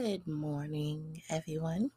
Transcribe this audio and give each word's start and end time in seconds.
Good 0.00 0.28
morning, 0.28 1.22
everyone. 1.28 1.90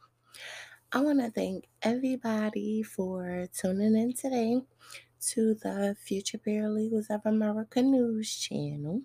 I 0.91 1.01
want 1.01 1.19
to 1.19 1.29
thank 1.29 1.67
everybody 1.83 2.81
for 2.81 3.47
tuning 3.55 3.95
in 3.95 4.13
today 4.13 4.59
to 5.27 5.53
the 5.53 5.95
Future 6.03 6.39
Paralegals 6.39 7.11
of 7.11 7.21
America 7.25 7.83
News 7.83 8.35
channel. 8.35 9.01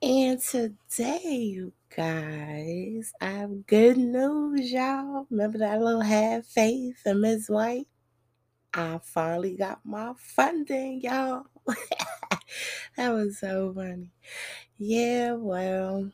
And 0.00 0.38
today, 0.40 1.38
you 1.38 1.72
guys, 1.94 3.12
I 3.20 3.30
have 3.30 3.66
good 3.66 3.96
news, 3.96 4.70
y'all. 4.70 5.26
Remember 5.28 5.58
that 5.58 5.80
little 5.80 6.02
half 6.02 6.44
faith 6.44 7.02
and 7.04 7.20
Miss 7.20 7.48
White? 7.48 7.88
I 8.72 9.00
finally 9.02 9.56
got 9.56 9.80
my 9.84 10.12
funding, 10.16 11.00
y'all. 11.00 11.46
that 12.96 13.08
was 13.12 13.40
so 13.40 13.72
funny. 13.74 14.12
Yeah, 14.76 15.32
well, 15.32 16.12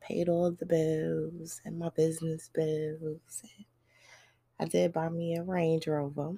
paid 0.00 0.28
all 0.28 0.50
the 0.52 0.66
bills 0.66 1.60
and 1.64 1.78
my 1.78 1.90
business 1.90 2.48
bills. 2.52 3.42
I 4.58 4.64
did 4.64 4.92
buy 4.92 5.08
me 5.08 5.36
a 5.36 5.42
Range 5.42 5.86
Rover. 5.86 6.34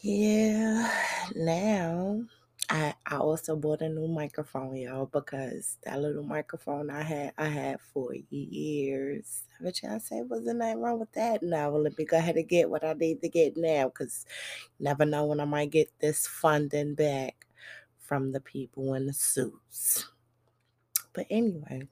Yeah, 0.00 0.90
now 1.34 2.22
I 2.70 2.94
I 3.06 3.16
also 3.16 3.56
bought 3.56 3.82
a 3.82 3.88
new 3.88 4.06
microphone, 4.06 4.76
y'all, 4.76 5.06
because 5.06 5.78
that 5.84 6.00
little 6.00 6.22
microphone 6.22 6.90
I 6.90 7.02
had 7.02 7.32
I 7.36 7.46
had 7.48 7.80
for 7.80 8.14
years. 8.30 9.42
But 9.60 9.82
y'all 9.82 9.98
say 9.98 10.22
wasn't 10.22 10.58
nothing 10.58 10.80
wrong 10.80 11.00
with 11.00 11.12
that. 11.12 11.42
Now 11.42 11.70
let 11.70 11.98
me 11.98 12.04
go 12.04 12.18
ahead 12.18 12.36
and 12.36 12.48
get 12.48 12.70
what 12.70 12.84
I 12.84 12.92
need 12.92 13.20
to 13.22 13.28
get 13.28 13.56
now, 13.56 13.88
because 13.88 14.24
never 14.78 15.04
know 15.04 15.26
when 15.26 15.40
I 15.40 15.44
might 15.44 15.70
get 15.70 15.90
this 16.00 16.26
funding 16.28 16.94
back 16.94 17.46
from 17.98 18.30
the 18.32 18.40
people 18.40 18.94
in 18.94 19.06
the 19.06 19.12
suits. 19.12 20.06
But 21.18 21.26
anyway, 21.30 21.88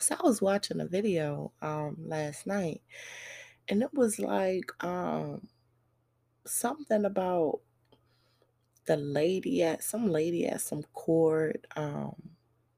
so 0.00 0.16
I 0.18 0.26
was 0.26 0.42
watching 0.42 0.80
a 0.80 0.84
video 0.84 1.52
um 1.62 1.98
last 2.00 2.48
night 2.48 2.82
and 3.68 3.80
it 3.80 3.94
was 3.94 4.18
like 4.18 4.72
um 4.80 5.46
something 6.44 7.04
about 7.04 7.60
the 8.86 8.96
lady 8.96 9.62
at 9.62 9.84
some 9.84 10.08
lady 10.08 10.48
at 10.48 10.62
some 10.62 10.82
court 10.94 11.64
um 11.76 12.16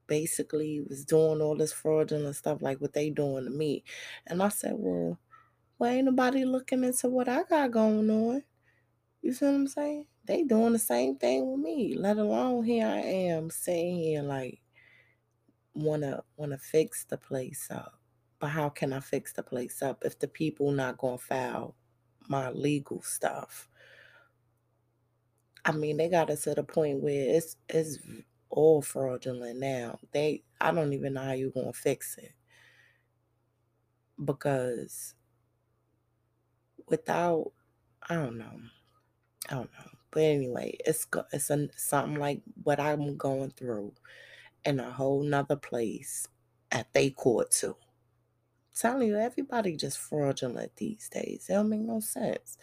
basically 0.05 0.79
was 0.87 1.05
doing 1.05 1.41
all 1.41 1.57
this 1.57 1.73
fraudulent 1.73 2.35
stuff 2.35 2.61
like 2.61 2.79
what 2.79 2.93
they 2.93 3.09
doing 3.09 3.45
to 3.45 3.49
me. 3.49 3.83
And 4.27 4.43
I 4.43 4.49
said, 4.49 4.75
Well, 4.77 5.17
why 5.79 5.93
ain't 5.93 6.05
nobody 6.05 6.45
looking 6.45 6.83
into 6.83 7.09
what 7.09 7.27
I 7.27 7.41
got 7.49 7.71
going 7.71 8.11
on? 8.11 8.43
You 9.23 9.33
see 9.33 9.47
what 9.47 9.55
I'm 9.55 9.67
saying? 9.67 10.05
They 10.25 10.43
doing 10.43 10.73
the 10.73 10.77
same 10.77 11.15
thing 11.15 11.49
with 11.49 11.61
me, 11.61 11.95
let 11.97 12.19
alone 12.19 12.63
here 12.63 12.85
I 12.85 12.99
am 12.99 13.49
sitting 13.49 13.95
here 13.95 14.21
like 14.21 14.62
wanna 15.75 16.23
wanna 16.37 16.57
fix 16.57 17.05
the 17.05 17.17
place 17.17 17.67
up. 17.71 17.99
But 18.39 18.49
how 18.49 18.69
can 18.69 18.93
I 18.93 18.99
fix 18.99 19.33
the 19.33 19.43
place 19.43 19.81
up 19.81 20.03
if 20.05 20.19
the 20.19 20.27
people 20.27 20.71
not 20.71 20.97
gonna 20.97 21.17
file 21.17 21.75
my 22.27 22.49
legal 22.51 23.01
stuff? 23.01 23.69
I 25.65 25.71
mean, 25.71 25.97
they 25.97 26.09
got 26.09 26.29
us 26.29 26.43
to 26.43 26.53
the 26.53 26.63
point 26.63 27.01
where 27.01 27.35
it's 27.35 27.55
it's 27.69 27.99
all 28.49 28.81
fraudulent 28.81 29.59
now. 29.59 29.99
They 30.11 30.43
I 30.59 30.71
don't 30.71 30.93
even 30.93 31.13
know 31.13 31.23
how 31.23 31.31
you 31.33 31.51
gonna 31.51 31.73
fix 31.73 32.17
it. 32.17 32.33
Because 34.23 35.15
without 36.89 37.51
I 38.09 38.15
don't 38.15 38.37
know. 38.37 38.59
I 39.49 39.55
don't 39.55 39.71
know. 39.71 39.89
But 40.11 40.23
anyway, 40.23 40.77
it's 40.85 41.07
it's 41.31 41.49
a, 41.49 41.69
something 41.75 42.19
like 42.19 42.41
what 42.63 42.79
I'm 42.79 43.17
going 43.17 43.51
through 43.51 43.93
in 44.65 44.79
a 44.79 44.91
whole 44.91 45.23
nother 45.23 45.55
place 45.55 46.27
at 46.71 46.91
they 46.93 47.09
court 47.09 47.51
too. 47.51 47.75
Telling 48.75 49.09
you, 49.09 49.17
everybody 49.17 49.77
just 49.77 49.99
fraudulent 49.99 50.75
these 50.75 51.07
days. 51.09 51.45
It 51.49 51.53
don't 51.53 51.69
make 51.69 51.81
no 51.81 51.99
sense. 51.99 52.57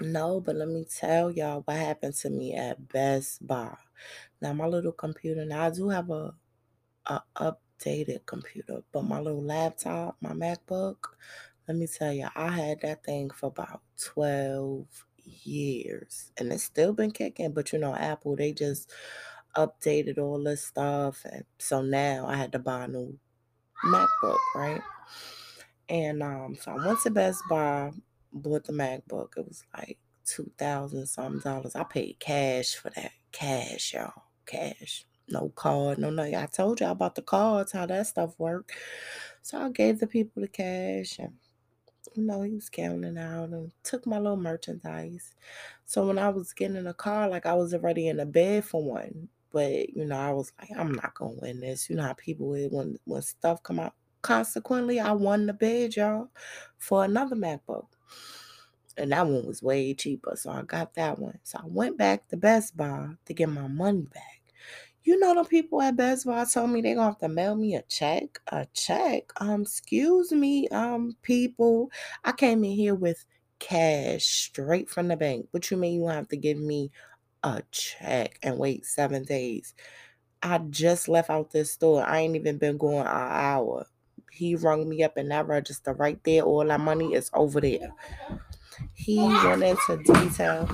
No, 0.00 0.40
but 0.40 0.56
let 0.56 0.68
me 0.68 0.84
tell 0.84 1.30
y'all 1.30 1.62
what 1.64 1.76
happened 1.76 2.14
to 2.16 2.30
me 2.30 2.54
at 2.54 2.88
Best 2.88 3.46
Buy. 3.46 3.76
Now 4.40 4.52
my 4.52 4.66
little 4.66 4.92
computer, 4.92 5.44
now 5.44 5.66
I 5.66 5.70
do 5.70 5.88
have 5.90 6.10
a, 6.10 6.34
a 7.06 7.22
updated 7.36 8.26
computer, 8.26 8.82
but 8.92 9.04
my 9.04 9.20
little 9.20 9.42
laptop, 9.42 10.16
my 10.20 10.32
MacBook, 10.32 10.96
let 11.68 11.76
me 11.76 11.86
tell 11.86 12.12
you, 12.12 12.28
I 12.34 12.48
had 12.48 12.80
that 12.80 13.04
thing 13.04 13.30
for 13.30 13.46
about 13.46 13.82
12 14.04 14.86
years 15.24 16.32
and 16.36 16.52
it's 16.52 16.64
still 16.64 16.92
been 16.92 17.10
kicking, 17.10 17.52
but 17.52 17.72
you 17.72 17.78
know, 17.78 17.94
Apple, 17.94 18.36
they 18.36 18.52
just 18.52 18.90
updated 19.56 20.18
all 20.18 20.42
this 20.42 20.64
stuff. 20.64 21.24
And 21.24 21.44
so 21.58 21.82
now 21.82 22.26
I 22.26 22.36
had 22.36 22.52
to 22.52 22.58
buy 22.58 22.84
a 22.84 22.88
new 22.88 23.18
MacBook, 23.84 24.38
right? 24.54 24.82
And 25.88 26.22
um, 26.22 26.56
so 26.60 26.72
I 26.72 26.86
went 26.86 27.00
to 27.02 27.10
Best 27.10 27.42
Buy, 27.48 27.90
bought 28.32 28.64
the 28.64 28.72
MacBook. 28.72 29.36
It 29.36 29.46
was 29.46 29.64
like 29.76 29.98
two 30.24 30.50
thousand 30.58 31.06
something 31.06 31.40
dollars. 31.40 31.76
I 31.76 31.84
paid 31.84 32.18
cash 32.18 32.74
for 32.74 32.90
that. 32.90 33.12
Cash, 33.32 33.94
y'all. 33.94 34.12
Cash. 34.46 35.06
No 35.28 35.48
card, 35.50 35.98
no 35.98 36.10
nothing. 36.10 36.36
I 36.36 36.46
told 36.46 36.80
y'all 36.80 36.90
about 36.90 37.14
the 37.14 37.22
cards, 37.22 37.72
how 37.72 37.86
that 37.86 38.06
stuff 38.06 38.34
worked. 38.38 38.72
So 39.42 39.58
I 39.58 39.70
gave 39.70 39.98
the 39.98 40.06
people 40.06 40.42
the 40.42 40.48
cash 40.48 41.18
and 41.18 41.32
you 42.14 42.22
know, 42.22 42.42
he 42.42 42.54
was 42.54 42.68
counting 42.68 43.18
out 43.18 43.50
and 43.50 43.72
took 43.82 44.06
my 44.06 44.18
little 44.18 44.36
merchandise. 44.36 45.34
So 45.86 46.06
when 46.06 46.18
I 46.18 46.28
was 46.28 46.52
getting 46.52 46.76
in 46.76 46.84
the 46.84 46.94
car, 46.94 47.28
like 47.28 47.46
I 47.46 47.54
was 47.54 47.74
already 47.74 48.08
in 48.08 48.18
the 48.18 48.26
bed 48.26 48.64
for 48.64 48.82
one. 48.82 49.28
But 49.54 49.90
you 49.90 50.04
know, 50.04 50.18
I 50.18 50.32
was 50.32 50.52
like, 50.58 50.76
I'm 50.76 50.92
not 50.92 51.14
gonna 51.14 51.36
win 51.40 51.60
this. 51.60 51.88
You 51.88 51.94
know 51.94 52.02
how 52.02 52.14
people 52.14 52.48
when 52.48 52.98
when 53.04 53.22
stuff 53.22 53.62
come 53.62 53.78
out. 53.78 53.94
Consequently, 54.20 54.98
I 54.98 55.12
won 55.12 55.46
the 55.46 55.52
bid, 55.52 55.94
y'all, 55.94 56.28
for 56.78 57.04
another 57.04 57.36
MacBook. 57.36 57.86
And 58.96 59.12
that 59.12 59.26
one 59.26 59.46
was 59.46 59.62
way 59.62 59.94
cheaper. 59.94 60.34
So 60.34 60.50
I 60.50 60.62
got 60.62 60.94
that 60.94 61.18
one. 61.20 61.38
So 61.44 61.58
I 61.62 61.66
went 61.66 61.96
back 61.96 62.26
to 62.28 62.36
Best 62.36 62.76
Buy 62.76 63.10
to 63.26 63.34
get 63.34 63.48
my 63.48 63.68
money 63.68 64.06
back. 64.12 64.42
You 65.04 65.20
know 65.20 65.34
the 65.34 65.44
people 65.44 65.80
at 65.82 65.96
Best 65.96 66.26
Buy 66.26 66.44
told 66.46 66.70
me 66.70 66.80
they're 66.80 66.96
gonna 66.96 67.10
have 67.10 67.18
to 67.18 67.28
mail 67.28 67.54
me 67.54 67.76
a 67.76 67.82
check. 67.82 68.40
A 68.48 68.66
check. 68.74 69.30
Um, 69.36 69.62
excuse 69.62 70.32
me, 70.32 70.66
um, 70.68 71.14
people. 71.22 71.92
I 72.24 72.32
came 72.32 72.64
in 72.64 72.72
here 72.72 72.96
with 72.96 73.24
cash 73.60 74.24
straight 74.24 74.90
from 74.90 75.08
the 75.08 75.16
bank. 75.16 75.46
What 75.52 75.70
you 75.70 75.76
mean 75.76 76.00
you 76.00 76.08
have 76.08 76.28
to 76.28 76.36
give 76.36 76.58
me 76.58 76.90
a 77.44 77.62
check 77.70 78.40
and 78.42 78.58
wait 78.58 78.84
seven 78.84 79.22
days? 79.22 79.74
I 80.42 80.58
just 80.58 81.08
left 81.08 81.30
out 81.30 81.52
this 81.52 81.70
store. 81.70 82.02
I 82.02 82.20
ain't 82.20 82.36
even 82.36 82.58
been 82.58 82.76
going 82.76 82.98
an 82.98 83.06
hour. 83.06 83.86
He 84.30 84.56
rung 84.56 84.88
me 84.88 85.04
up 85.04 85.16
in 85.16 85.28
that 85.28 85.46
register 85.46 85.92
right 85.92 86.18
there. 86.24 86.42
All 86.42 86.66
that 86.66 86.80
money 86.80 87.14
is 87.14 87.30
over 87.32 87.60
there. 87.60 87.92
He 88.94 89.18
went 89.18 89.62
into 89.62 90.02
detail. 90.02 90.66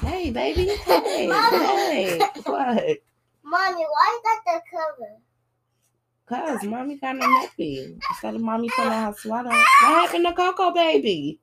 Hey, 0.00 0.30
baby. 0.30 0.66
Hey, 0.66 1.28
hey. 1.28 2.18
What? 2.44 2.98
Mommy, 3.44 3.84
why 3.84 4.18
is 4.18 4.22
that 4.24 4.40
the 4.46 4.60
cover? 4.70 5.18
Cause 6.26 6.64
mommy 6.64 6.96
got 6.96 7.16
of 7.16 7.22
nappy. 7.22 7.98
Instead 8.10 8.34
of 8.34 8.40
mommy 8.40 8.70
pulling 8.74 8.92
her 8.92 9.14
sweater. 9.16 9.48
What 9.48 9.58
happened 9.82 10.26
to 10.26 10.32
Coco, 10.32 10.72
baby? 10.72 11.38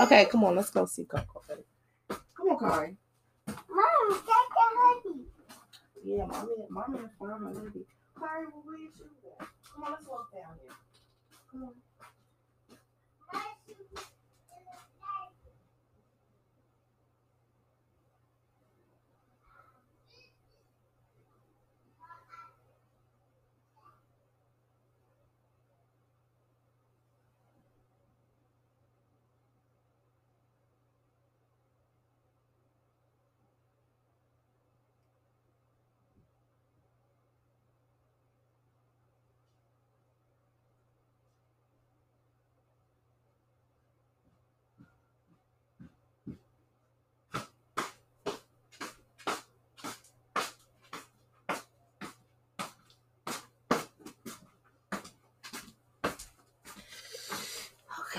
Okay, 0.00 0.24
come 0.24 0.44
on, 0.44 0.56
let's 0.56 0.70
go 0.70 0.86
see 0.86 1.04
Coco, 1.04 1.42
baby. 1.46 1.62
Come 2.08 2.48
on, 2.48 2.58
Kari. 2.58 2.96
Mom, 3.48 3.56
take 4.10 4.50
the 4.54 4.64
hoodie. 4.78 5.24
Yeah, 6.04 6.26
mommy, 6.26 6.52
mommy 6.70 6.98
fine, 7.18 7.42
my 7.42 7.50
baby. 7.52 7.86
Kari, 8.18 8.46
where 8.46 8.78
your 8.78 8.90
shoes? 8.96 9.08
Come 9.74 9.84
on, 9.84 9.92
let's 9.92 10.06
walk 10.06 10.32
down 10.32 10.54
here. 10.62 10.72
Come 11.50 11.62
on. 11.64 11.74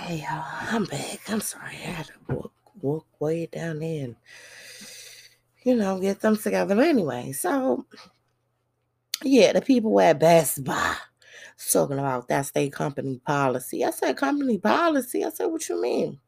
Okay, 0.03 0.17
y'all, 0.17 0.43
I'm 0.71 0.85
back. 0.85 1.21
I'm 1.29 1.41
sorry. 1.41 1.71
I 1.71 1.91
had 1.91 2.07
to 2.07 2.13
walk, 2.35 2.53
walk 2.81 3.07
way 3.21 3.45
down 3.47 3.79
there 3.79 4.09
you 5.63 5.75
know, 5.75 5.99
get 5.99 6.21
them 6.21 6.37
together. 6.37 6.75
But 6.75 6.87
anyway, 6.87 7.31
so 7.31 7.85
Yeah, 9.23 9.53
the 9.53 9.61
people 9.61 9.99
at 10.01 10.19
Best 10.19 10.63
Buy 10.63 10.95
talking 11.71 11.99
about 11.99 12.27
that's 12.27 12.51
their 12.51 12.69
company 12.69 13.19
policy. 13.25 13.85
I 13.85 13.91
said, 13.91 14.17
company 14.17 14.57
policy? 14.57 15.23
I 15.25 15.29
said, 15.29 15.47
what 15.47 15.69
you 15.69 15.81
mean? 15.81 16.19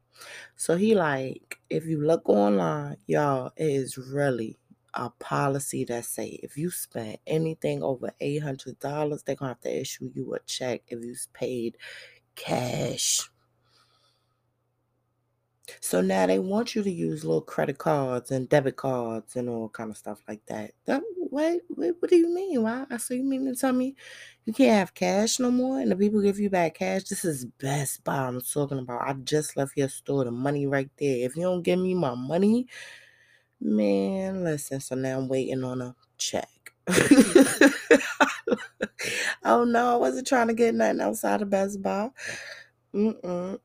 So 0.57 0.77
he 0.77 0.95
like, 0.95 1.59
if 1.69 1.85
you 1.85 2.05
look 2.05 2.29
online, 2.29 2.97
y'all, 3.07 3.51
it 3.57 3.65
is 3.67 3.97
really 3.97 4.57
a 4.93 5.09
policy 5.19 5.85
that 5.85 6.05
say 6.05 6.39
if 6.43 6.57
you 6.57 6.71
spend 6.71 7.17
anything 7.27 7.83
over 7.83 8.11
eight 8.21 8.43
hundred 8.43 8.79
dollars, 8.79 9.23
they're 9.23 9.35
gonna 9.35 9.51
have 9.51 9.61
to 9.61 9.81
issue 9.81 10.11
you 10.15 10.33
a 10.35 10.39
check 10.41 10.83
if 10.87 11.03
you 11.03 11.15
paid 11.33 11.77
cash. 12.35 13.29
So 15.79 16.01
now 16.01 16.25
they 16.27 16.39
want 16.39 16.75
you 16.75 16.83
to 16.83 16.91
use 16.91 17.23
little 17.23 17.41
credit 17.41 17.77
cards 17.77 18.31
and 18.31 18.47
debit 18.49 18.75
cards 18.75 19.35
and 19.35 19.49
all 19.49 19.69
kind 19.69 19.89
of 19.91 19.97
stuff 19.97 20.21
like 20.27 20.45
that. 20.47 20.71
That 20.85 21.01
wait, 21.17 21.61
wait 21.69 21.95
what 21.99 22.09
do 22.09 22.15
you 22.17 22.33
mean? 22.33 22.63
Why? 22.63 22.85
I 22.89 22.97
so 22.97 23.13
you 23.13 23.23
mean 23.23 23.45
to 23.45 23.55
tell 23.55 23.73
me 23.73 23.95
you 24.45 24.53
can't 24.53 24.77
have 24.77 24.93
cash 24.93 25.39
no 25.39 25.51
more 25.51 25.79
and 25.79 25.91
the 25.91 25.95
people 25.95 26.21
give 26.21 26.39
you 26.39 26.49
back 26.49 26.75
cash? 26.75 27.03
This 27.03 27.25
is 27.25 27.45
Best 27.45 28.03
Buy 28.03 28.17
I'm 28.17 28.41
talking 28.41 28.79
about. 28.79 29.01
I 29.07 29.13
just 29.13 29.57
left 29.57 29.77
your 29.77 29.89
store, 29.89 30.23
the 30.23 30.31
money 30.31 30.67
right 30.67 30.89
there. 30.97 31.25
If 31.25 31.35
you 31.35 31.43
don't 31.43 31.63
give 31.63 31.79
me 31.79 31.93
my 31.93 32.15
money, 32.15 32.67
man, 33.59 34.43
listen. 34.43 34.79
So 34.79 34.95
now 34.95 35.17
I'm 35.17 35.27
waiting 35.27 35.63
on 35.63 35.81
a 35.81 35.95
check. 36.17 36.49
oh 39.43 39.63
no, 39.63 39.93
I 39.93 39.95
wasn't 39.97 40.27
trying 40.27 40.47
to 40.47 40.53
get 40.53 40.75
nothing 40.75 41.01
outside 41.01 41.41
of 41.41 41.49
Best 41.49 41.81
Buy. 41.81 42.11
Mm-mm. 42.93 43.59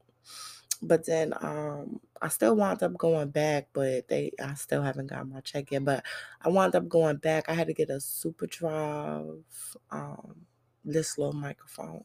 But 0.82 1.06
then 1.06 1.34
um 1.40 2.00
I 2.22 2.28
still 2.28 2.56
wound 2.56 2.82
up 2.82 2.96
going 2.96 3.30
back, 3.30 3.68
but 3.72 4.08
they 4.08 4.32
I 4.42 4.54
still 4.54 4.82
haven't 4.82 5.08
got 5.08 5.28
my 5.28 5.40
check 5.40 5.70
yet. 5.72 5.84
But 5.84 6.04
I 6.42 6.48
wound 6.48 6.74
up 6.74 6.88
going 6.88 7.16
back. 7.18 7.48
I 7.48 7.54
had 7.54 7.66
to 7.68 7.74
get 7.74 7.90
a 7.90 8.00
super 8.00 8.46
drive, 8.46 9.44
um, 9.90 10.46
this 10.84 11.18
little 11.18 11.34
microphone. 11.34 12.04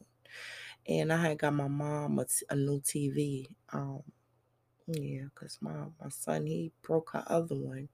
And 0.88 1.12
I 1.13 1.18
had 1.18 1.39
got 1.39 1.54
my 1.54 1.68
mom 1.68 2.19
a, 2.19 2.25
t- 2.25 2.45
a 2.50 2.56
new 2.56 2.80
TV. 2.81 3.48
Um, 3.74 4.04
yeah, 4.88 5.24
because 5.33 5.57
my, 5.62 5.71
my 6.01 6.10
son 6.10 6.45
he 6.48 6.71
broke 6.83 7.12
her 7.13 7.24
other 7.28 7.56
one. 7.56 7.89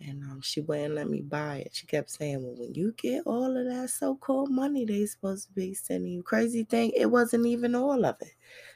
And 0.00 0.22
um, 0.24 0.40
she 0.40 0.60
wouldn't 0.60 0.94
let 0.94 1.10
me 1.10 1.20
buy 1.20 1.58
it. 1.58 1.74
She 1.74 1.86
kept 1.86 2.10
saying, 2.10 2.42
Well, 2.42 2.56
when 2.56 2.74
you 2.74 2.92
get 2.96 3.26
all 3.26 3.56
of 3.56 3.66
that 3.66 3.90
so 3.90 4.16
called 4.16 4.50
money 4.50 4.84
they 4.84 5.04
supposed 5.06 5.48
to 5.48 5.52
be 5.52 5.74
sending 5.74 6.12
you. 6.12 6.22
Crazy 6.22 6.64
thing, 6.64 6.92
it 6.96 7.06
wasn't 7.06 7.46
even 7.46 7.74
all 7.74 8.04
of 8.04 8.16
it. 8.20 8.32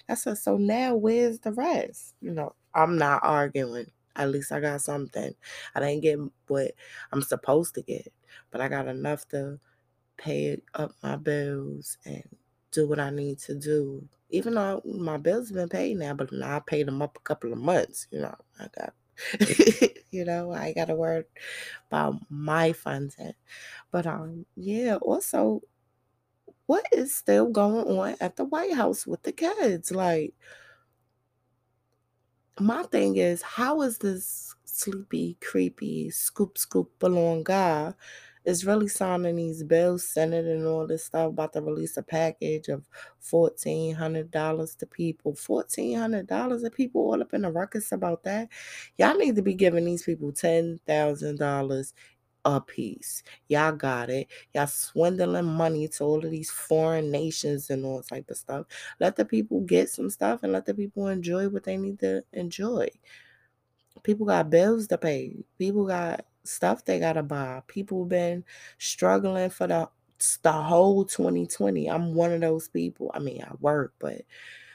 I 0.08 0.14
said, 0.14 0.38
So 0.38 0.56
now 0.58 0.94
where's 0.96 1.38
the 1.40 1.52
rest? 1.52 2.14
You 2.20 2.32
know, 2.32 2.54
I'm 2.74 2.98
not 2.98 3.20
arguing. 3.24 3.90
At 4.16 4.30
least 4.30 4.52
I 4.52 4.60
got 4.60 4.82
something. 4.82 5.34
I 5.74 5.80
didn't 5.80 6.02
get 6.02 6.18
what 6.46 6.72
I'm 7.12 7.22
supposed 7.22 7.74
to 7.76 7.82
get, 7.82 8.12
but 8.50 8.60
I 8.60 8.68
got 8.68 8.86
enough 8.86 9.26
to 9.28 9.58
pay 10.16 10.60
up 10.74 10.92
my 11.02 11.16
bills 11.16 11.98
and 12.04 12.24
do 12.70 12.88
what 12.88 13.00
I 13.00 13.10
need 13.10 13.38
to 13.40 13.54
do. 13.54 14.06
Even 14.30 14.54
though 14.54 14.82
my 14.84 15.16
bills 15.16 15.48
have 15.48 15.56
been 15.56 15.68
paid 15.68 15.96
now, 15.96 16.14
but 16.14 16.30
I 16.42 16.60
paid 16.60 16.86
them 16.86 17.02
up 17.02 17.16
a 17.16 17.20
couple 17.20 17.52
of 17.52 17.58
months. 17.58 18.08
You 18.10 18.20
know, 18.22 18.34
I 18.60 18.68
got 18.78 18.94
you 20.10 20.24
know, 20.24 20.52
I 20.52 20.72
got 20.72 20.86
to 20.86 20.94
worry 20.94 21.24
about 21.88 22.16
my 22.30 22.72
funds. 22.72 23.16
But 23.90 24.06
um, 24.06 24.46
yeah. 24.56 24.96
Also, 24.96 25.62
what 26.66 26.86
is 26.92 27.14
still 27.14 27.48
going 27.50 27.98
on 27.98 28.16
at 28.20 28.36
the 28.36 28.44
White 28.44 28.74
House 28.74 29.06
with 29.06 29.22
the 29.22 29.32
kids? 29.32 29.90
Like, 29.90 30.34
my 32.60 32.82
thing 32.84 33.16
is, 33.16 33.42
how 33.42 33.82
is 33.82 33.98
this 33.98 34.54
sleepy, 34.64 35.36
creepy, 35.40 36.10
scoop, 36.10 36.58
scoop 36.58 36.90
balloon 36.98 37.42
guy 37.42 37.94
is 38.44 38.66
really 38.66 38.88
signing 38.88 39.36
these 39.36 39.62
bills, 39.62 40.06
Senate 40.06 40.44
and 40.44 40.66
all 40.66 40.86
this 40.86 41.04
stuff 41.04 41.28
about 41.28 41.52
to 41.54 41.62
release 41.62 41.96
a 41.96 42.02
package 42.02 42.68
of 42.68 42.84
fourteen 43.18 43.94
hundred 43.94 44.30
dollars 44.30 44.74
to 44.76 44.86
people. 44.86 45.34
Fourteen 45.34 45.98
hundred 45.98 46.26
dollars 46.26 46.62
to 46.62 46.70
people 46.70 47.02
all 47.02 47.22
up 47.22 47.34
in 47.34 47.42
the 47.42 47.50
ruckus 47.50 47.92
about 47.92 48.22
that. 48.24 48.48
Y'all 48.98 49.16
need 49.16 49.36
to 49.36 49.42
be 49.42 49.54
giving 49.54 49.84
these 49.84 50.02
people 50.02 50.32
ten 50.32 50.78
thousand 50.86 51.38
dollars 51.38 51.94
a 52.44 52.60
piece. 52.60 53.22
Y'all 53.48 53.72
got 53.72 54.10
it. 54.10 54.28
Y'all 54.54 54.66
swindling 54.66 55.46
money 55.46 55.88
to 55.88 56.04
all 56.04 56.22
of 56.24 56.30
these 56.30 56.50
foreign 56.50 57.10
nations 57.10 57.70
and 57.70 57.84
all 57.86 58.02
type 58.02 58.28
of 58.30 58.36
stuff. 58.36 58.66
Let 59.00 59.16
the 59.16 59.24
people 59.24 59.60
get 59.60 59.88
some 59.88 60.10
stuff 60.10 60.42
and 60.42 60.52
let 60.52 60.66
the 60.66 60.74
people 60.74 61.08
enjoy 61.08 61.48
what 61.48 61.64
they 61.64 61.78
need 61.78 62.00
to 62.00 62.22
enjoy. 62.34 62.88
People 64.02 64.26
got 64.26 64.50
bills 64.50 64.86
to 64.88 64.98
pay. 64.98 65.36
People 65.58 65.86
got 65.86 66.26
stuff 66.44 66.84
they 66.84 66.98
gotta 67.00 67.22
buy. 67.22 67.62
People 67.68 68.04
been 68.06 68.44
struggling 68.78 69.50
for 69.50 69.66
the 69.66 69.88
the 70.42 70.52
whole 70.52 71.04
2020. 71.04 71.88
I'm 71.90 72.14
one 72.14 72.32
of 72.32 72.40
those 72.40 72.68
people. 72.68 73.10
I 73.14 73.18
mean, 73.18 73.42
I 73.42 73.52
work, 73.60 73.94
but 73.98 74.22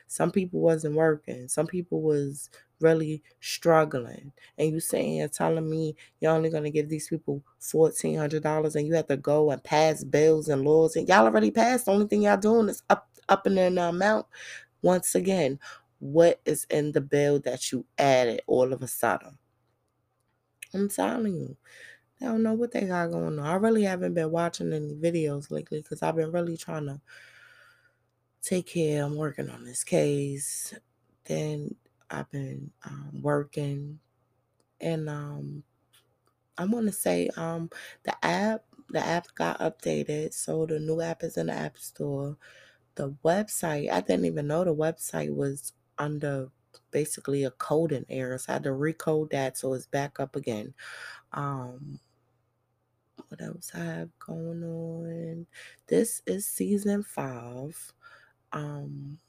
some 0.08 0.32
people 0.32 0.62
wasn't 0.62 0.96
working. 0.96 1.48
Some 1.50 1.68
people 1.68 2.02
was 2.04 2.50
really 2.82 3.24
struggling. 3.42 4.34
And 4.58 4.72
you 4.72 4.82
saying 4.82 5.18
you're 5.18 5.30
telling 5.30 5.70
me 5.70 5.96
you're 6.22 6.34
only 6.34 6.52
gonna 6.52 6.72
give 6.72 6.90
these 6.90 7.10
people 7.10 7.44
fourteen 7.60 8.18
hundred 8.18 8.44
dollars 8.44 8.76
and 8.78 8.88
you 8.88 8.96
have 8.96 9.08
to 9.08 9.18
go 9.18 9.52
and 9.52 9.64
pass 9.64 10.04
bills 10.06 10.50
and 10.50 10.64
laws 10.66 10.96
and 10.98 11.10
y'all 11.10 11.26
already 11.26 11.52
passed. 11.52 11.86
The 11.88 11.92
only 11.94 12.08
thing 12.08 12.24
y'all 12.24 12.38
doing 12.38 12.70
is 12.70 12.84
up 12.90 13.10
up 13.30 13.48
in 13.48 13.56
the 13.56 13.68
amount. 13.90 14.28
Once 14.84 15.16
again, 15.16 15.60
what 16.00 16.42
is 16.46 16.66
in 16.72 16.94
the 16.94 17.02
bill 17.02 17.40
that 17.42 17.72
you 17.74 17.86
added 18.00 18.42
all 18.48 18.74
of 18.74 18.84
a 18.84 18.88
sudden? 18.88 19.39
I'm 20.74 20.90
telling 20.90 21.36
you. 21.36 21.58
I 22.22 22.26
don't 22.26 22.44
know 22.44 22.54
what 22.54 22.72
they 22.72 22.82
got 22.82 23.12
going 23.12 23.40
on. 23.40 23.46
I 23.46 23.56
really 23.56 23.84
haven't 23.84 24.14
been 24.14 24.32
watching 24.32 24.74
any 24.74 24.94
videos 24.94 25.52
lately 25.52 25.82
because 25.82 26.04
I've 26.04 26.18
been 26.18 26.32
really 26.32 26.58
trying 26.58 26.86
to 26.88 27.02
take 28.42 28.68
care. 28.68 29.04
I'm 29.04 29.16
working 29.16 29.50
on 29.50 29.64
this 29.64 29.84
case. 29.84 30.74
Then 31.26 31.76
I've 32.10 32.30
been 32.32 32.72
um, 32.84 33.22
working, 33.22 34.00
and 34.82 35.10
um, 35.10 35.64
I 36.58 36.66
want 36.66 36.88
to 36.88 36.92
say 36.92 37.30
um, 37.38 37.70
the 38.04 38.14
app 38.26 38.64
the 38.90 39.00
app 39.06 39.28
got 39.36 39.60
updated, 39.60 40.34
so 40.34 40.66
the 40.66 40.80
new 40.80 41.00
app 41.02 41.24
is 41.24 41.38
in 41.38 41.48
the 41.48 41.54
app 41.54 41.78
store. 41.78 42.38
The 42.96 43.12
website 43.24 43.92
I 43.92 44.02
didn't 44.02 44.26
even 44.26 44.48
know 44.48 44.64
the 44.64 44.76
website 44.76 45.34
was 45.34 45.74
under 45.98 46.50
basically 46.92 47.44
a 47.44 47.52
coding 47.52 48.06
error, 48.10 48.38
so 48.38 48.52
I 48.52 48.54
had 48.54 48.64
to 48.64 48.70
recode 48.70 49.32
that 49.32 49.58
so 49.58 49.74
it's 49.74 49.88
back 49.88 50.20
up 50.20 50.36
again. 50.36 50.74
Um, 51.34 52.00
what 53.28 53.42
else 53.42 53.72
I 53.74 53.80
have 53.80 54.10
going 54.20 54.64
on? 54.64 55.48
This 55.88 56.22
is 56.26 56.46
season 56.46 57.04
five. 57.04 57.94
Um, 58.52 59.20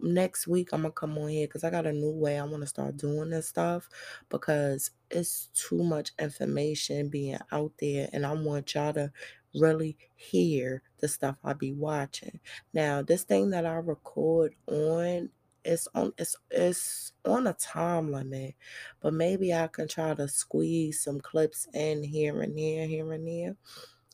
next 0.00 0.46
week 0.46 0.68
I'm 0.72 0.82
gonna 0.82 0.92
come 0.92 1.18
on 1.18 1.28
here 1.28 1.46
because 1.46 1.64
I 1.64 1.70
got 1.70 1.86
a 1.86 1.92
new 1.92 2.12
way 2.12 2.38
I 2.38 2.44
want 2.44 2.62
to 2.62 2.66
start 2.66 2.96
doing 2.96 3.30
this 3.30 3.48
stuff 3.48 3.88
because 4.28 4.90
it's 5.10 5.48
too 5.54 5.82
much 5.82 6.12
information 6.18 7.08
being 7.08 7.38
out 7.52 7.72
there, 7.80 8.08
and 8.12 8.26
I 8.26 8.32
want 8.32 8.74
y'all 8.74 8.92
to 8.92 9.12
really 9.54 9.96
hear 10.14 10.82
the 11.00 11.08
stuff 11.08 11.36
I 11.42 11.54
be 11.54 11.72
watching. 11.72 12.38
Now, 12.74 13.02
this 13.02 13.24
thing 13.24 13.50
that 13.50 13.64
I 13.66 13.74
record 13.74 14.54
on 14.66 15.30
it's 15.64 15.88
on 15.94 16.12
it's 16.18 16.36
it's 16.50 17.12
on 17.24 17.46
a 17.46 17.52
time 17.54 18.10
limit, 18.12 18.54
but 19.00 19.14
maybe 19.14 19.52
I 19.54 19.66
can 19.68 19.88
try 19.88 20.14
to 20.14 20.28
squeeze 20.28 21.02
some 21.02 21.20
clips 21.20 21.66
in 21.74 22.02
here 22.02 22.42
and 22.42 22.56
there, 22.56 22.86
here 22.86 23.12
and 23.12 23.26
there. 23.26 23.56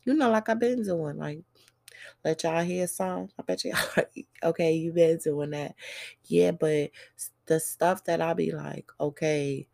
You 0.05 0.13
know, 0.13 0.29
like 0.29 0.49
I've 0.49 0.59
been 0.59 0.83
doing, 0.83 1.17
like 1.17 1.39
let 2.23 2.43
y'all 2.43 2.63
hear 2.63 2.87
some. 2.87 3.29
I 3.39 3.43
bet 3.43 3.63
you 3.63 3.73
okay, 4.43 4.73
you 4.73 4.91
been 4.91 5.17
doing 5.17 5.51
that. 5.51 5.75
Yeah, 6.25 6.51
but 6.51 6.91
the 7.45 7.59
stuff 7.59 8.03
that 8.05 8.21
I 8.21 8.33
be 8.33 8.51
like, 8.51 8.89
okay, 8.99 9.67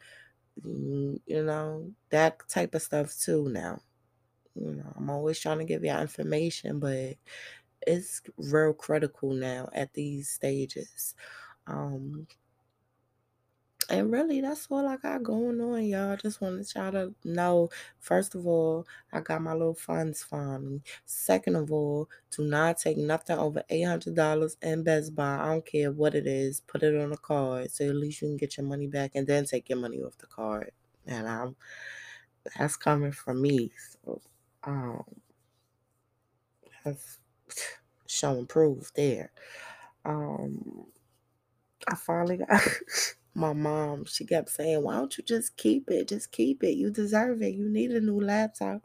mm, 0.66 1.20
you 1.26 1.44
know, 1.44 1.92
that 2.10 2.38
type 2.50 2.76
of 2.76 2.82
stuff 2.82 3.18
too 3.20 3.50
now. 3.50 3.82
You 4.56 4.74
know, 4.74 4.94
I'm 4.98 5.10
always 5.10 5.40
trying 5.40 5.60
to 5.60 5.66
give 5.66 5.84
y'all 5.84 6.02
information, 6.02 6.80
but 6.80 7.16
it's 7.88 8.22
real 8.38 8.74
critical 8.74 9.34
now 9.34 9.70
at 9.74 9.94
these 9.94 10.30
stages. 10.30 11.16
Um, 11.68 12.28
and 13.90 14.10
really, 14.12 14.40
that's 14.40 14.68
all 14.70 14.88
I 14.88 14.96
got 14.98 15.24
going 15.24 15.60
on, 15.60 15.84
y'all. 15.84 16.16
Just 16.16 16.40
wanted 16.40 16.66
y'all 16.76 16.92
to 16.94 17.14
know. 17.26 17.70
First 18.00 18.36
of 18.36 18.48
all, 18.48 18.88
I 19.12 19.20
got 19.20 19.42
my 19.42 19.52
little 19.54 19.74
funds 19.74 20.24
me. 20.24 20.82
Second 21.06 21.56
of 21.58 21.72
all, 21.74 22.08
do 22.30 22.44
not 22.46 22.78
take 22.78 22.98
nothing 22.98 23.38
over 23.38 23.64
eight 23.70 23.84
hundred 23.84 24.16
dollars 24.16 24.56
in 24.62 24.84
Best 24.84 25.14
Buy. 25.14 25.40
I 25.42 25.46
don't 25.48 25.66
care 25.66 25.92
what 25.92 26.16
it 26.16 26.26
is. 26.26 26.62
Put 26.62 26.84
it 26.84 26.96
on 27.02 27.12
a 27.12 27.18
card, 27.18 27.70
so 27.72 27.90
at 27.90 27.96
least 27.96 28.22
you 28.22 28.30
can 28.30 28.38
get 28.38 28.58
your 28.58 28.66
money 28.66 28.88
back, 28.88 29.12
and 29.16 29.28
then 29.28 29.46
take 29.46 29.68
your 29.70 29.80
money 29.80 30.02
off 30.02 30.18
the 30.18 30.28
card. 30.28 30.72
And 31.06 31.28
I'm 31.28 31.56
that's 32.58 32.78
coming 32.78 33.12
from 33.12 33.42
me. 33.42 33.72
So, 34.06 34.22
um, 34.64 35.04
that's 36.84 37.20
showing 38.08 38.48
proof 38.48 38.94
there. 38.94 39.32
Um 40.06 40.86
I 41.88 41.96
finally 41.96 42.38
got 42.38 42.62
my 43.34 43.54
mom. 43.54 44.06
She 44.06 44.26
kept 44.26 44.50
saying, 44.50 44.84
Why 44.84 44.96
don't 44.96 45.18
you 45.18 45.24
just 45.24 45.58
keep 45.58 45.90
it? 45.90 46.10
Just 46.10 46.32
keep 46.32 46.64
it. 46.64 46.78
You 46.78 46.92
deserve 46.92 47.42
it. 47.42 47.56
You 47.56 47.68
need 47.70 47.92
a 47.92 48.02
new 48.02 48.20
laptop. 48.20 48.82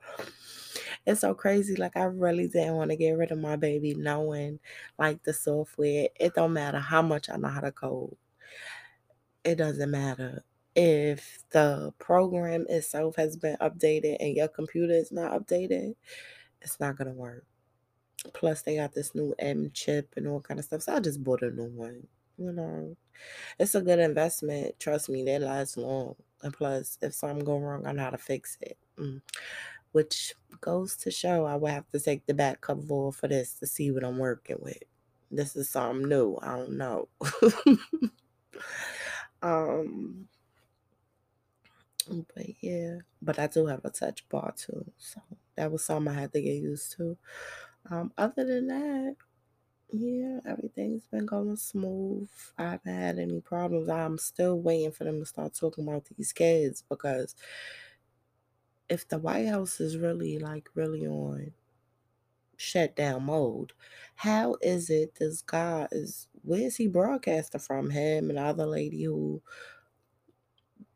it's 1.06 1.20
so 1.20 1.34
crazy. 1.34 1.76
Like 1.76 1.96
I 1.96 2.04
really 2.04 2.48
didn't 2.48 2.76
want 2.76 2.90
to 2.90 2.96
get 2.96 3.16
rid 3.16 3.32
of 3.32 3.38
my 3.38 3.56
baby, 3.56 3.94
knowing 3.94 4.60
like 4.98 5.22
the 5.24 5.32
software. 5.32 6.08
It 6.18 6.34
don't 6.34 6.52
matter 6.52 6.78
how 6.78 7.02
much 7.02 7.28
I 7.30 7.36
know 7.36 7.48
how 7.48 7.60
to 7.60 7.72
code. 7.72 8.16
It 9.44 9.56
doesn't 9.56 9.90
matter 9.90 10.44
if 10.74 11.38
the 11.50 11.92
program 11.98 12.66
itself 12.68 13.16
has 13.16 13.36
been 13.36 13.56
updated 13.60 14.16
and 14.20 14.36
your 14.36 14.48
computer 14.48 14.92
is 14.92 15.12
not 15.12 15.32
updated. 15.32 15.94
It's 16.60 16.80
not 16.80 16.96
gonna 16.96 17.12
work. 17.12 17.44
Plus, 18.34 18.62
they 18.62 18.76
got 18.76 18.92
this 18.92 19.14
new 19.14 19.34
M 19.38 19.70
chip 19.72 20.14
and 20.16 20.26
all 20.26 20.40
kind 20.40 20.58
of 20.58 20.64
stuff. 20.66 20.82
So 20.82 20.94
I 20.94 21.00
just 21.00 21.22
bought 21.22 21.42
a 21.42 21.50
new 21.50 21.70
one. 21.70 22.08
You 22.38 22.52
know, 22.52 22.96
it's 23.58 23.74
a 23.74 23.80
good 23.80 23.98
investment. 23.98 24.78
Trust 24.78 25.08
me, 25.08 25.24
they 25.24 25.38
last 25.38 25.76
long. 25.76 26.16
And 26.42 26.52
plus, 26.52 26.98
if 27.00 27.14
something 27.14 27.44
go 27.44 27.58
wrong, 27.58 27.86
I 27.86 27.92
know 27.92 28.04
how 28.04 28.10
to 28.10 28.18
fix 28.18 28.58
it. 28.60 28.76
Mm. 28.98 29.22
Which 29.92 30.34
goes 30.60 30.96
to 30.98 31.10
show 31.10 31.46
I 31.46 31.56
would 31.56 31.70
have 31.70 31.90
to 31.92 32.00
take 32.00 32.26
the 32.26 32.34
back 32.34 32.60
cover 32.60 32.92
off 32.92 33.16
for 33.16 33.28
this 33.28 33.54
to 33.60 33.66
see 33.66 33.90
what 33.90 34.04
I'm 34.04 34.18
working 34.18 34.58
with. 34.60 34.82
This 35.30 35.56
is 35.56 35.70
something 35.70 36.08
new. 36.08 36.38
I 36.42 36.56
don't 36.56 36.76
know. 36.76 37.08
um 39.42 40.28
but 42.08 42.46
yeah, 42.60 42.98
but 43.20 43.38
I 43.38 43.48
do 43.48 43.66
have 43.66 43.84
a 43.84 43.90
touch 43.90 44.28
bar 44.28 44.54
too. 44.56 44.84
So 44.96 45.20
that 45.56 45.72
was 45.72 45.84
something 45.84 46.14
I 46.14 46.20
had 46.20 46.32
to 46.32 46.40
get 46.40 46.54
used 46.54 46.92
to. 46.96 47.16
Um, 47.90 48.12
other 48.16 48.44
than 48.44 48.68
that, 48.68 49.16
yeah, 49.92 50.40
everything's 50.44 51.06
been 51.06 51.26
going 51.26 51.56
smooth. 51.56 52.28
I 52.58 52.70
haven't 52.70 52.94
had 52.94 53.18
any 53.18 53.40
problems. 53.40 53.88
I'm 53.88 54.18
still 54.18 54.58
waiting 54.60 54.90
for 54.92 55.04
them 55.04 55.20
to 55.20 55.26
start 55.26 55.54
talking 55.54 55.86
about 55.86 56.06
these 56.16 56.32
kids 56.32 56.82
because 56.88 57.34
if 58.88 59.06
the 59.06 59.16
White 59.18 59.46
House 59.46 59.80
is 59.80 59.96
really 59.96 60.38
like 60.40 60.68
really 60.74 61.06
on 61.06 61.52
shutdown 62.56 63.24
mode, 63.24 63.72
how 64.16 64.56
is 64.62 64.90
it 64.90 65.14
this 65.16 65.42
guy 65.42 65.88
is 65.92 66.28
where 66.42 66.62
is 66.62 66.76
he 66.76 66.86
broadcasting 66.86 67.60
from? 67.60 67.90
Him 67.90 68.30
and 68.30 68.38
the 68.38 68.42
other 68.42 68.66
lady 68.66 69.04
who 69.04 69.42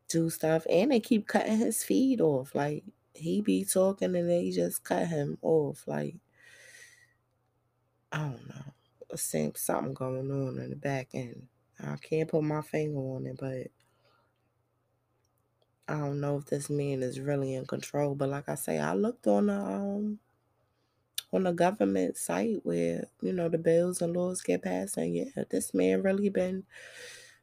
do 0.07 0.29
stuff 0.29 0.65
and 0.69 0.91
they 0.91 0.99
keep 0.99 1.27
cutting 1.27 1.57
his 1.57 1.83
feed 1.83 2.21
off. 2.21 2.53
Like 2.55 2.83
he 3.13 3.41
be 3.41 3.65
talking 3.65 4.15
and 4.15 4.29
they 4.29 4.51
just 4.51 4.83
cut 4.83 5.07
him 5.07 5.37
off. 5.41 5.87
Like 5.87 6.15
I 8.11 8.19
don't 8.29 8.47
know. 8.47 8.73
Seems 9.15 9.59
something 9.59 9.93
going 9.93 10.31
on 10.31 10.59
in 10.59 10.69
the 10.69 10.75
back 10.75 11.09
end. 11.13 11.47
I 11.79 11.95
can't 11.97 12.29
put 12.29 12.43
my 12.43 12.61
finger 12.61 12.99
on 12.99 13.25
it, 13.25 13.37
but 13.39 13.67
I 15.87 15.99
don't 15.99 16.21
know 16.21 16.37
if 16.37 16.45
this 16.45 16.69
man 16.69 17.03
is 17.03 17.19
really 17.19 17.55
in 17.55 17.65
control. 17.65 18.15
But 18.15 18.29
like 18.29 18.47
I 18.47 18.55
say, 18.55 18.79
I 18.79 18.93
looked 18.93 19.27
on 19.27 19.47
the 19.47 19.53
um 19.53 20.19
on 21.33 21.43
the 21.43 21.53
government 21.53 22.17
site 22.17 22.59
where, 22.63 23.05
you 23.21 23.33
know, 23.33 23.49
the 23.49 23.57
bills 23.57 24.01
and 24.01 24.15
laws 24.15 24.41
get 24.41 24.63
passed 24.63 24.97
and 24.97 25.15
yeah, 25.15 25.43
this 25.49 25.73
man 25.73 26.01
really 26.01 26.29
been 26.29 26.63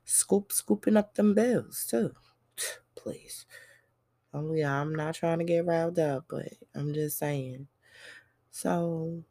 scoop 0.05 0.53
scooping 0.53 0.97
up 0.97 1.15
them 1.15 1.35
bills 1.35 1.87
too. 1.89 2.13
Please. 2.95 3.47
Oh 4.35 4.53
yeah, 4.53 4.81
I'm 4.81 4.95
not 4.95 5.15
trying 5.15 5.39
to 5.39 5.45
get 5.45 5.67
riled 5.67 5.99
up, 5.99 6.27
but 6.29 6.49
I'm 6.75 6.93
just 6.95 7.19
saying. 7.19 7.69
So 8.51 9.25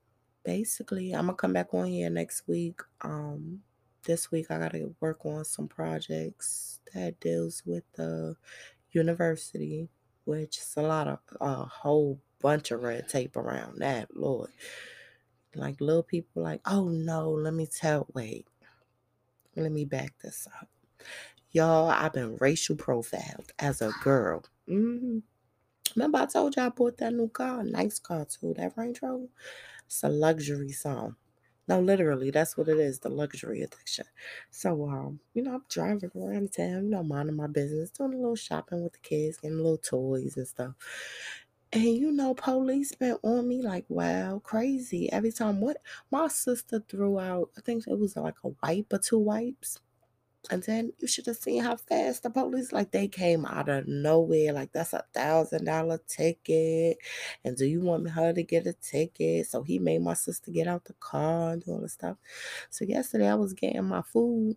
basically 0.48 1.12
I'm 1.12 1.26
gonna 1.26 1.36
come 1.36 1.52
back 1.52 1.74
on 1.74 1.88
here 1.88 2.10
next 2.10 2.48
week. 2.48 2.80
Um 3.02 3.60
this 4.06 4.32
week 4.32 4.50
I 4.50 4.58
gotta 4.58 4.90
work 5.02 5.26
on 5.26 5.44
some 5.44 5.68
projects 5.68 6.80
that 6.94 7.20
deals 7.20 7.64
with 7.66 7.84
the 7.98 8.38
university, 8.94 9.90
which 10.24 10.58
is 10.60 10.74
a 10.78 10.82
lot 10.82 11.10
of 11.10 11.20
a 11.42 11.66
whole 11.66 12.22
bunch 12.40 12.72
of 12.72 12.82
red 12.82 13.10
tape 13.10 13.36
around 13.36 13.80
that, 13.80 14.16
Lord. 14.16 14.50
Like 15.54 15.82
little 15.82 16.04
people 16.04 16.44
like, 16.44 16.62
oh 16.66 16.88
no, 16.88 17.30
let 17.32 17.54
me 17.54 17.68
tell 17.68 18.08
wait. 18.14 18.48
Let 19.58 19.74
me 19.74 19.84
back 19.84 20.14
this 20.24 20.48
up. 20.62 20.70
Y'all, 21.52 21.90
I've 21.90 22.14
been 22.14 22.38
racial 22.40 22.78
profiled 22.78 23.52
as 23.60 23.82
a 23.82 23.92
girl. 24.02 24.46
hmm 24.66 25.20
Remember 25.96 26.20
I 26.20 26.26
told 26.26 26.56
y'all 26.56 26.68
I 26.68 26.70
bought 26.70 26.98
that 27.00 27.14
new 27.14 27.28
car, 27.28 27.64
nice 27.64 28.00
car 28.00 28.26
too, 28.26 28.54
that 28.58 28.74
Range 28.78 29.00
Rover. 29.02 29.28
It's 29.88 30.04
a 30.04 30.10
luxury 30.10 30.72
song. 30.72 31.18
No, 31.68 31.82
literally, 31.82 32.32
that's 32.32 32.58
what 32.58 32.70
it 32.70 32.80
is, 32.80 33.00
the 33.00 33.10
luxury 33.10 33.62
addiction. 33.64 34.06
So, 34.52 34.88
um, 34.90 35.20
you 35.34 35.42
know, 35.44 35.56
I'm 35.56 35.66
driving 35.70 36.12
around 36.16 36.54
town, 36.54 36.86
you 36.86 36.90
know, 36.92 37.04
minding 37.04 37.36
my 37.36 37.48
business, 37.48 37.90
doing 37.92 38.14
a 38.14 38.18
little 38.18 38.36
shopping 38.38 38.84
with 38.84 38.94
the 38.94 39.00
kids, 39.00 39.38
getting 39.38 39.58
little 39.58 39.78
toys 39.78 40.38
and 40.38 40.48
stuff. 40.48 40.76
And 41.74 41.84
you 41.84 42.12
know, 42.12 42.34
police 42.34 42.94
been 42.96 43.18
on 43.24 43.48
me 43.48 43.62
like 43.62 43.86
wow, 43.90 44.40
crazy. 44.44 45.12
Every 45.12 45.32
time 45.32 45.62
what 45.62 45.78
my 46.12 46.28
sister 46.30 46.80
threw 46.88 47.20
out, 47.20 47.52
I 47.58 47.62
think 47.62 47.88
it 47.88 48.00
was 48.00 48.16
like 48.18 48.36
a 48.44 48.50
wipe 48.64 48.94
or 48.94 49.00
two 49.00 49.20
wipes. 49.20 49.80
And 50.50 50.64
then 50.64 50.94
you 51.00 51.08
should 51.08 51.26
have 51.26 51.36
seen 51.38 51.62
how 51.64 51.76
fast 51.76 52.24
the 52.24 52.30
police, 52.30 52.72
like 52.72 52.92
they 52.92 53.08
came 53.08 53.46
out 53.46 53.68
of 53.68 53.88
nowhere. 53.88 54.54
Like 54.54 54.72
that's 54.72 54.94
a 54.94 55.04
thousand 55.14 55.66
dollar 55.66 56.00
ticket. 56.08 56.98
And 57.44 57.58
do 57.58 57.66
you 57.66 57.82
want 57.82 58.10
her 58.10 58.32
to 58.34 58.44
get 58.44 58.68
a 58.68 58.74
ticket? 58.74 59.48
So 59.48 59.64
he 59.64 59.78
made 59.80 60.02
my 60.02 60.14
sister 60.14 60.52
get 60.52 60.68
out 60.68 60.86
the 60.86 60.94
car 60.94 61.52
and 61.52 61.64
do 61.64 61.72
all 61.72 61.82
the 61.82 61.90
stuff. 61.90 62.18
So 62.70 62.86
yesterday 62.86 63.28
I 63.30 63.36
was 63.36 63.54
getting 63.54 63.84
my 63.86 64.02
food. 64.02 64.56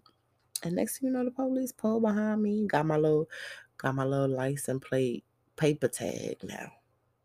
And 0.63 0.77
next 0.77 0.99
thing 0.99 1.09
you 1.09 1.13
know, 1.15 1.25
the 1.25 1.31
police 1.33 1.73
pulled 1.73 2.03
behind 2.03 2.43
me, 2.43 2.67
got 2.67 2.87
my 2.87 2.97
little 2.97 3.29
got 3.79 3.95
my 3.95 4.05
little 4.05 4.29
license 4.37 4.85
plate 4.87 5.25
paper 5.57 5.89
tag 5.89 6.37
now. 6.45 6.73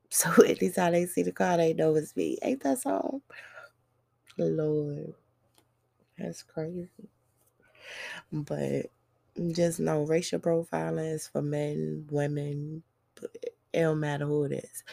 So 0.10 0.30
anytime 0.44 0.94
they 0.94 1.08
see 1.08 1.24
the 1.24 1.34
car, 1.34 1.58
they 1.58 1.74
know 1.74 1.96
it's 1.96 2.16
me. 2.16 2.38
Ain't 2.42 2.64
that 2.64 2.80
so? 2.80 3.22
Lord. 4.38 5.14
That's 6.18 6.44
crazy. 6.44 6.90
But 8.32 8.88
just 9.52 9.80
know 9.80 10.04
racial 10.04 10.40
profiling 10.40 11.14
is 11.14 11.28
for 11.28 11.42
men, 11.42 12.08
women, 12.12 12.84
it 13.74 13.82
don't 13.82 14.00
matter 14.00 14.26
who 14.26 14.46
it 14.46 14.54
is. 14.54 14.84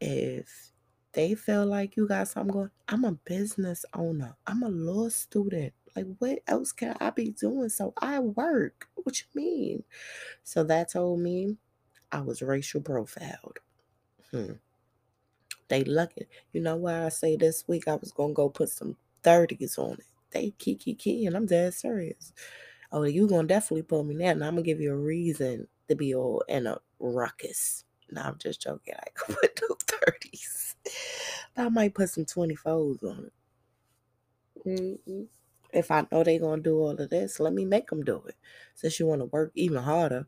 If 0.00 0.72
they 1.12 1.34
feel 1.34 1.66
like 1.66 1.96
you 1.96 2.08
got 2.08 2.28
something 2.28 2.52
going, 2.52 2.70
I'm 2.88 3.04
a 3.04 3.12
business 3.12 3.84
owner. 3.94 4.36
I'm 4.46 4.62
a 4.62 4.68
law 4.68 5.08
student. 5.10 5.74
Like 5.96 6.06
what 6.18 6.40
else 6.46 6.72
can 6.72 6.96
I 7.00 7.10
be 7.10 7.30
doing? 7.30 7.68
So 7.68 7.92
I 8.00 8.20
work. 8.20 8.88
What 8.94 9.20
you 9.20 9.26
mean? 9.34 9.84
So 10.44 10.64
that 10.64 10.92
told 10.92 11.20
me 11.20 11.56
I 12.12 12.20
was 12.22 12.42
racial 12.42 12.80
profiled. 12.80 13.58
Hmm. 14.30 14.54
They 15.68 15.84
lucky. 15.84 16.26
You 16.52 16.62
know 16.62 16.76
why 16.76 17.06
I 17.06 17.10
say 17.10 17.36
this 17.36 17.66
week 17.68 17.88
I 17.88 17.96
was 17.96 18.12
gonna 18.12 18.34
go 18.34 18.48
put 18.50 18.70
some 18.70 18.96
30s 19.24 19.78
on 19.78 19.94
it. 19.94 20.06
They 20.32 20.50
key 20.58 20.76
key 20.76 20.94
key 20.94 21.26
and 21.26 21.36
I'm 21.36 21.46
dead 21.46 21.74
serious. 21.74 22.32
Oh, 22.90 23.04
you 23.04 23.26
gonna 23.26 23.48
definitely 23.48 23.84
pull 23.84 24.04
me 24.04 24.14
now, 24.14 24.30
and 24.30 24.44
I'm 24.44 24.52
gonna 24.54 24.62
give 24.62 24.80
you 24.80 24.92
a 24.92 24.96
reason 24.96 25.66
to 25.88 25.96
be 25.96 26.14
all 26.14 26.44
in 26.48 26.66
a 26.66 26.78
ruckus. 27.00 27.84
Now 28.10 28.28
I'm 28.28 28.38
just 28.38 28.60
joking. 28.60 28.94
I 28.98 29.10
could 29.14 29.36
put 29.36 29.60
no 29.62 29.76
30s. 29.76 30.74
I 31.56 31.68
might 31.70 31.94
put 31.94 32.10
some 32.10 32.26
24s 32.26 33.02
on 33.02 33.26
it. 33.26 33.32
Mm-mm. 34.66 35.26
If 35.72 35.90
I 35.90 36.06
know 36.12 36.22
they 36.22 36.38
gonna 36.38 36.60
do 36.60 36.78
all 36.78 36.90
of 36.90 37.08
this, 37.10 37.40
let 37.40 37.54
me 37.54 37.64
make 37.64 37.88
them 37.88 38.04
do 38.04 38.22
it. 38.28 38.36
Since 38.74 39.00
you 39.00 39.06
want 39.06 39.22
to 39.22 39.26
work 39.26 39.52
even 39.54 39.82
harder, 39.82 40.26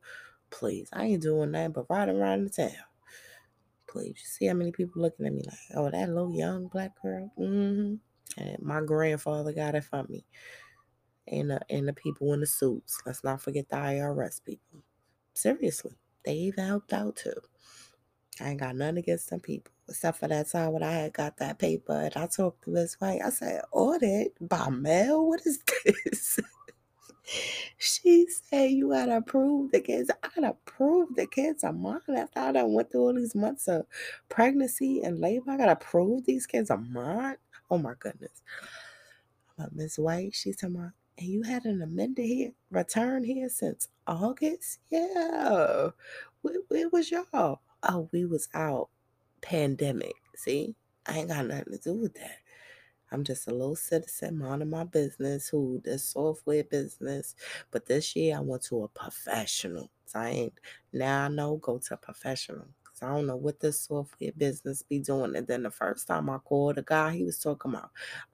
please. 0.51 0.89
I 0.93 1.05
ain't 1.05 1.23
doing 1.23 1.53
that 1.53 1.75
but 1.75 1.87
riding 1.91 2.17
around 2.17 2.45
the 2.45 2.51
town. 2.51 2.85
Please. 3.87 4.17
You 4.19 4.27
see 4.27 4.47
how 4.47 4.55
many 4.55 4.73
people 4.73 5.03
looking 5.03 5.27
at 5.27 5.35
me 5.35 5.43
like, 5.47 5.59
oh, 5.77 5.91
that 5.91 6.09
little 6.09 6.35
young 6.35 6.69
black 6.69 6.93
girl? 7.03 7.31
Mm-hmm. 7.39 7.97
And 8.37 8.63
my 8.63 8.81
grandfather 8.81 9.53
got 9.53 9.75
it 9.75 9.85
for 9.85 10.05
me. 10.09 10.25
And 11.29 11.51
the, 11.51 11.61
and 11.71 11.89
the 11.89 11.93
people 11.93 12.33
in 12.33 12.41
the 12.41 12.47
suits. 12.47 13.01
Let's 13.07 13.25
not 13.25 13.41
forget 13.41 13.69
the 13.69 13.77
IRS 13.77 14.45
people. 14.45 14.81
Seriously. 15.35 15.93
They 16.25 16.35
even 16.35 16.67
helped 16.67 16.93
out 16.93 17.17
too. 17.17 17.35
I 18.41 18.51
ain't 18.51 18.61
got 18.61 18.77
nothing 18.77 18.99
against 18.99 19.29
some 19.29 19.41
people. 19.41 19.73
Except 19.89 20.19
for 20.19 20.29
that 20.29 20.51
time 20.51 20.73
when 20.73 20.83
I 20.83 20.93
had 20.93 21.13
got 21.13 21.37
that 21.39 21.59
paper 21.59 21.93
and 21.93 22.17
I 22.17 22.27
talked 22.27 22.65
to 22.65 22.71
Miss 22.71 22.95
White. 22.95 23.21
I 23.25 23.31
said, 23.31 23.63
audit 23.71 24.35
by 24.41 24.71
mail? 24.71 25.29
What 25.29 25.47
is 25.47 25.61
this? 25.85 26.41
she 27.79 28.27
said 28.29 28.71
you 28.71 28.91
gotta 28.91 29.21
prove 29.21 29.73
the 29.73 29.81
kids. 29.81 30.11
I 30.23 30.29
gotta 30.35 30.57
prove 30.65 31.15
the 31.15 31.27
kids 31.27 31.65
are 31.65 31.73
mine 31.73 32.01
after 32.17 32.41
I 32.41 32.53
done 32.53 32.73
went 32.73 32.91
through 32.91 33.01
all 33.03 33.15
these 33.15 33.35
months 33.35 33.69
of 33.69 33.87
pregnancy 34.29 35.03
and 35.03 35.21
labor. 35.21 35.51
I 35.51 35.57
gotta 35.57 35.77
prove 35.77 36.25
these 36.25 36.47
kids 36.47 36.71
are 36.71 36.79
mine. 36.79 37.37
Oh 37.71 37.79
my 37.79 37.95
goodness. 37.99 38.43
But 39.59 39.75
Miss 39.75 39.99
White, 39.99 40.35
she's 40.35 40.57
talking 40.57 40.77
about, 40.77 40.93
and 41.19 41.29
you 41.29 41.43
had 41.43 41.65
an 41.65 41.83
amended 41.83 42.27
here, 42.27 42.53
return 42.71 43.25
here 43.25 43.49
since 43.49 43.89
August? 44.07 44.81
Yeah. 44.91 45.91
Where, 46.43 46.57
where 46.69 46.89
was 46.89 47.11
y'all? 47.11 47.61
Oh, 47.83 48.09
we 48.13 48.25
was 48.27 48.49
out 48.55 48.89
pandemic. 49.43 50.15
See, 50.37 50.75
I 51.07 51.19
ain't 51.19 51.29
got 51.29 51.47
nothing 51.47 51.73
to 51.73 51.79
do 51.79 51.95
with 51.95 52.15
that. 52.15 52.39
I'm 53.13 53.25
just 53.25 53.47
a 53.49 53.53
little 53.53 53.77
citizen 53.77 54.39
minding 54.39 54.71
my 54.71 54.85
business 54.85 55.49
who 55.49 55.81
does 55.85 56.05
software 56.05 56.65
business. 56.65 57.37
But 57.71 57.87
this 57.87 58.17
year 58.17 58.37
I 58.37 58.41
went 58.41 58.63
to 58.65 58.85
a 58.85 58.89
professional. 58.89 59.91
So 60.07 60.19
I 60.21 60.29
ain't 60.31 60.55
now 60.93 61.27
I 61.27 61.29
know 61.29 61.57
go 61.59 61.79
to 61.79 61.95
a 61.95 61.99
professional 61.99 62.67
I 63.05 63.11
don't 63.11 63.29
know 63.29 63.37
what 63.37 63.61
this 63.61 63.81
software 63.83 64.33
business 64.37 64.83
be 64.83 65.01
doing. 65.01 65.37
And 65.37 65.47
then 65.47 65.65
the 65.65 65.71
first 65.73 66.09
time 66.09 66.31
I 66.31 66.39
called 66.39 66.77
the 66.77 66.83
guy, 66.83 67.13
he 67.17 67.25
was 67.25 67.39
talking 67.41 67.73
about 67.75 67.91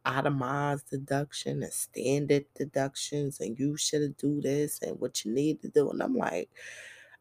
itemized 0.06 0.90
deduction 0.90 1.62
and 1.64 1.72
standard 1.72 2.46
deductions, 2.56 3.40
and 3.40 3.58
you 3.58 3.76
should 3.76 4.16
do 4.18 4.40
this 4.42 4.80
and 4.82 5.00
what 5.00 5.24
you 5.24 5.32
need 5.34 5.62
to 5.62 5.68
do. 5.70 5.90
And 5.90 6.02
I'm 6.02 6.16
like, 6.16 6.50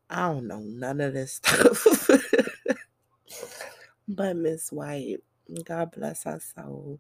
I 0.10 0.30
don't 0.30 0.48
know 0.48 0.62
none 0.62 1.02
of 1.02 1.14
this 1.16 1.34
stuff. 1.44 2.10
but 4.08 4.38
Miss 4.38 4.72
White, 4.72 5.18
God 5.66 5.92
bless 5.92 6.26
her 6.26 6.40
soul. 6.42 7.00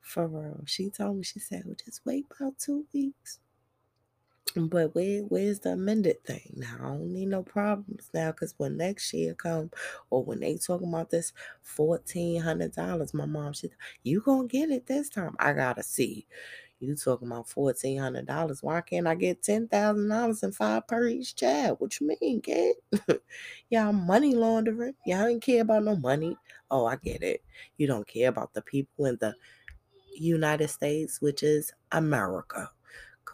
For 0.00 0.28
real. 0.28 0.62
She 0.66 0.90
told 0.90 1.18
me, 1.18 1.24
she 1.24 1.40
said, 1.40 1.64
well, 1.66 1.76
just 1.84 2.02
wait 2.06 2.26
about 2.40 2.58
two 2.58 2.86
weeks. 2.94 3.40
But 4.56 4.94
where 4.94 5.22
where's 5.22 5.60
the 5.60 5.70
amended 5.72 6.24
thing 6.24 6.52
now? 6.56 6.76
I 6.80 6.82
don't 6.84 7.12
need 7.12 7.26
no 7.26 7.42
problems 7.42 8.08
now 8.14 8.30
because 8.30 8.54
when 8.56 8.76
next 8.76 9.12
year 9.12 9.34
come 9.34 9.70
or 10.10 10.22
when 10.24 10.40
they 10.40 10.56
talking 10.58 10.88
about 10.88 11.10
this 11.10 11.32
fourteen 11.62 12.40
hundred 12.40 12.72
dollars, 12.72 13.12
my 13.14 13.26
mom 13.26 13.54
said, 13.54 13.70
You 14.04 14.20
gonna 14.20 14.46
get 14.46 14.70
it 14.70 14.86
this 14.86 15.08
time. 15.08 15.34
I 15.40 15.54
gotta 15.54 15.82
see. 15.82 16.26
You 16.78 16.94
talking 16.94 17.28
about 17.28 17.48
fourteen 17.48 17.98
hundred 17.98 18.26
dollars. 18.26 18.62
Why 18.62 18.80
can't 18.80 19.08
I 19.08 19.16
get 19.16 19.42
ten 19.42 19.66
thousand 19.66 20.08
dollars 20.08 20.42
and 20.44 20.54
five 20.54 20.86
per 20.86 21.08
each 21.08 21.34
child? 21.34 21.80
What 21.80 21.98
you 21.98 22.14
mean, 22.20 22.40
kid? 22.40 22.76
Y'all 23.70 23.92
money 23.92 24.34
laundering. 24.36 24.94
Y'all 25.04 25.24
don't 25.26 25.40
care 25.40 25.62
about 25.62 25.82
no 25.84 25.96
money. 25.96 26.36
Oh, 26.70 26.86
I 26.86 26.94
get 26.96 27.22
it. 27.24 27.42
You 27.76 27.88
don't 27.88 28.06
care 28.06 28.28
about 28.28 28.54
the 28.54 28.62
people 28.62 29.06
in 29.06 29.16
the 29.20 29.34
United 30.14 30.68
States, 30.68 31.20
which 31.20 31.42
is 31.42 31.72
America. 31.90 32.70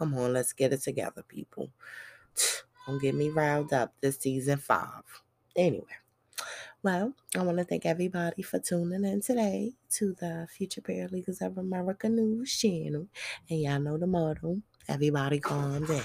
Come 0.01 0.17
on, 0.17 0.33
let's 0.33 0.51
get 0.51 0.73
it 0.73 0.81
together, 0.81 1.21
people. 1.21 1.69
Don't 2.87 2.99
get 2.99 3.13
me 3.13 3.29
riled 3.29 3.71
up 3.71 3.93
this 4.01 4.17
season 4.17 4.57
five. 4.57 5.03
Anyway, 5.55 5.85
well, 6.81 7.13
I 7.37 7.43
want 7.43 7.59
to 7.59 7.63
thank 7.63 7.85
everybody 7.85 8.41
for 8.41 8.57
tuning 8.57 9.05
in 9.05 9.21
today 9.21 9.73
to 9.91 10.15
the 10.19 10.47
Future 10.49 10.81
Paralegals 10.81 11.45
of 11.45 11.59
America 11.59 12.09
News 12.09 12.57
channel. 12.57 13.09
And 13.47 13.61
y'all 13.61 13.79
know 13.79 13.99
the 13.99 14.07
motto 14.07 14.63
everybody 14.87 15.39
calm 15.39 15.85
down. 15.85 16.01